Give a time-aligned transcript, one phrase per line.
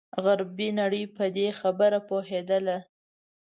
[0.23, 2.77] غربي نړۍ په دې خبره پوهېدله.